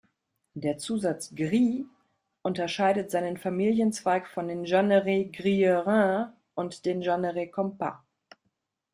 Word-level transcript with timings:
Der 0.55 0.79
Zusatz 0.79 1.31
Gris 1.35 1.85
unterscheidet 2.41 3.11
seinen 3.11 3.37
Familienzweig 3.37 4.27
von 4.27 4.47
den 4.47 4.63
Jeanneret-Grieurin 4.65 6.33
und 6.55 6.85
den 6.85 7.01
Jeanneret-Compas. 7.03 7.99